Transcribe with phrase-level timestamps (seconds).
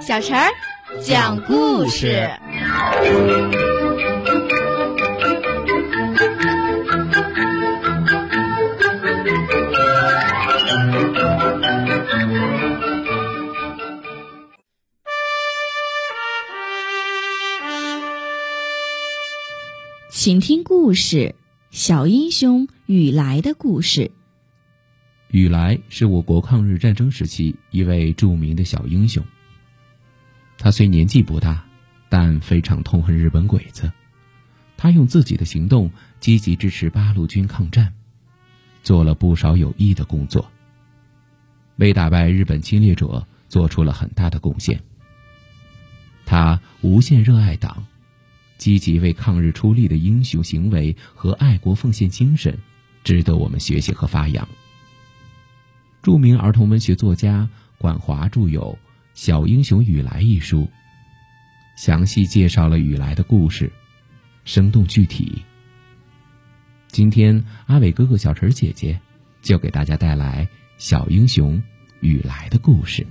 [0.00, 0.50] 小陈儿
[1.00, 2.28] 讲故事。
[20.10, 21.16] 请听故事
[21.70, 24.02] 《小英雄雨来的故事》。
[25.32, 29.24] 雨来是我国抗日战争时期一位著名的小英雄。
[30.58, 31.64] 他虽年纪不大，
[32.10, 33.90] 但非常痛恨日本鬼子。
[34.76, 37.94] 他用自己的行动积极支持八路军抗战，
[38.82, 40.52] 做了不少有益的工作，
[41.76, 44.78] 为打败日本侵略者做出了很大的贡献。
[46.26, 47.86] 他无限热爱党，
[48.58, 52.58] 积极为抗日出力的英雄行为和爱国奉献精神，
[53.02, 54.46] 值得我们学习和发扬。
[56.02, 58.76] 著名儿童文学作家管华著有
[59.14, 60.68] 《小英雄雨来》一书，
[61.76, 63.70] 详细介绍了雨来的故事，
[64.44, 65.40] 生动具体。
[66.88, 69.00] 今天，阿伟哥哥、小陈姐姐
[69.42, 70.44] 就给大家带来
[70.76, 71.62] 《小英雄
[72.00, 73.06] 雨来》的故事。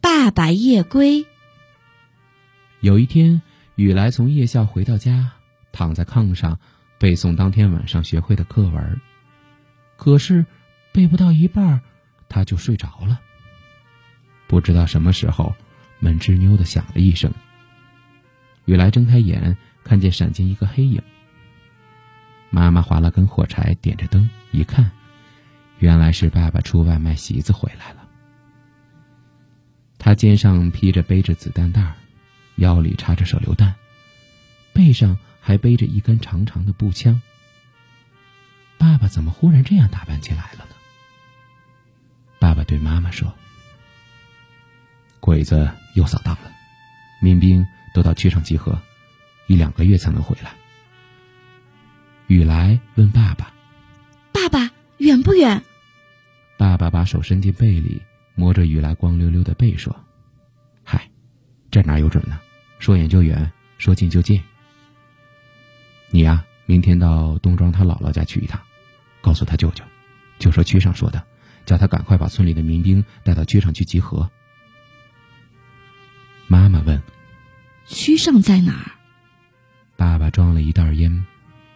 [0.00, 1.26] 爸爸夜归。
[2.80, 3.42] 有一天，
[3.74, 5.32] 雨来从夜校回到家，
[5.72, 6.60] 躺在炕上
[6.96, 9.00] 背诵当天晚上学会的课文。
[9.98, 10.46] 可是，
[10.92, 11.82] 背不到一半，
[12.28, 13.20] 他就睡着了。
[14.46, 15.54] 不知道什么时候，
[15.98, 17.30] 门吱扭的响了一声。
[18.64, 21.02] 雨来睁开眼，看见闪进一个黑影。
[22.48, 24.88] 妈妈划了根火柴，点着灯，一看，
[25.80, 28.08] 原来是爸爸出外卖席子回来了。
[29.98, 31.92] 他肩上披着背着子弹袋，
[32.54, 33.74] 腰里插着手榴弹，
[34.72, 37.20] 背上还背着一根长长的步枪。
[38.78, 40.74] 爸爸怎么忽然这样打扮起来了呢？
[42.38, 43.34] 爸爸对妈妈说
[45.20, 46.52] ：“鬼子又扫荡了，
[47.20, 48.80] 民兵都到区上集合，
[49.48, 50.52] 一两个月才能回来。”
[52.28, 53.52] 雨来问爸爸
[54.32, 55.62] ：“爸爸远不远？”
[56.56, 58.00] 爸爸把手伸进背里，
[58.34, 59.94] 摸着雨来光溜溜的背说
[60.84, 61.10] ：“嗨，
[61.70, 62.38] 这哪有准呢？
[62.78, 64.40] 说远就远，说近就近。
[66.10, 68.60] 你呀，明天到东庄他姥姥家去一趟。”
[69.20, 69.84] 告诉他舅舅，
[70.38, 71.22] 就说区上说的，
[71.66, 74.30] 叫他赶快把村里的民兵带到区上去集合。
[76.46, 77.02] 妈妈问
[77.86, 78.92] ：“区上在哪儿？”
[79.96, 81.26] 爸爸装了一袋烟，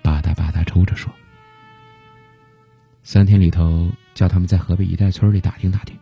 [0.01, 1.13] 吧嗒吧嗒抽着说
[3.05, 5.99] ：“三天里头，叫他们在河北一带村里打听打听。”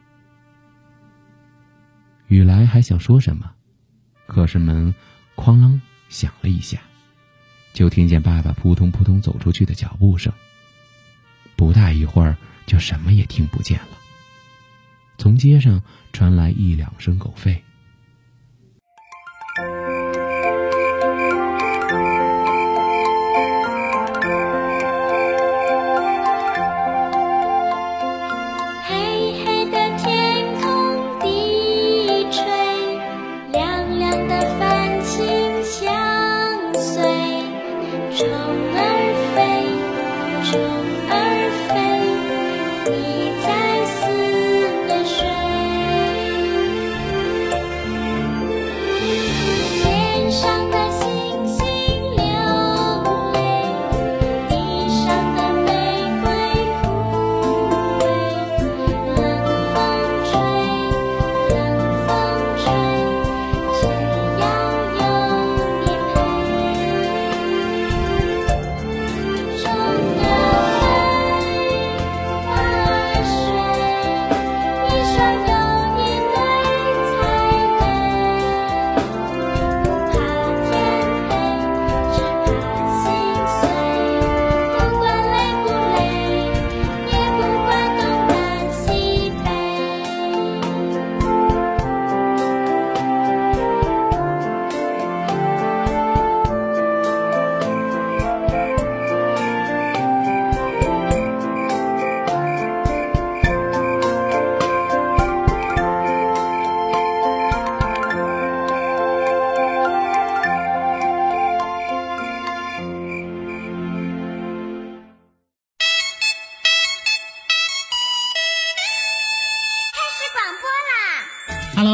[2.28, 3.50] 雨来还想说什么，
[4.26, 4.94] 可是门
[5.34, 6.78] 哐啷响了一下，
[7.72, 10.32] 就听见爸爸扑通扑通走出去的脚步声。
[11.60, 13.98] 不大一会儿就什么也听不见了。
[15.18, 17.58] 从街上传来一两声狗吠。
[28.86, 32.42] 黑黑的天空低垂
[33.52, 37.30] 亮亮的繁星相随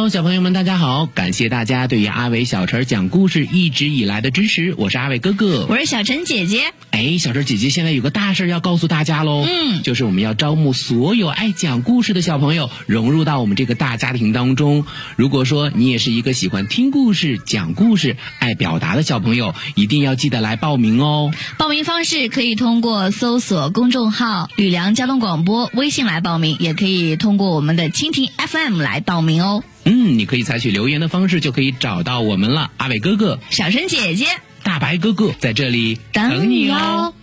[0.06, 1.06] Hello，小朋友们，大家好！
[1.06, 6.73] 感谢大家对于阿伟小陈讲故事一直以来的支持，我是阿伟哥哥，我是小陈姐姐。
[6.93, 14.87] 哎，小陈姐姐现在有个大事要告诉大家喽，嗯，就是我们要招募所有爱讲故事的小朋友，融入到我们这个大家庭当中。
[15.17, 21.32] 如果说你也是一个喜欢听故事、讲故事、爱表达的小朋友，一定要记得来报名哦。
[21.58, 29.64] 报名方式可以通过搜索公众号“吕梁交通广播”微信来报名，也可以通过我们的蜻蜓 FM 来报名哦。
[29.86, 32.70] 嗯，你可以采取留言的方式就可以找到我们了。
[32.76, 34.26] 阿伟哥哥、小陈姐姐、
[34.64, 37.14] 大白哥哥在这里等你哦。